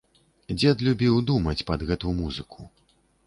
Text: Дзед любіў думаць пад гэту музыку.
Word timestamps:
Дзед 0.59 0.81
любіў 0.87 1.19
думаць 1.29 1.65
пад 1.69 1.85
гэту 1.91 2.17
музыку. 2.25 2.59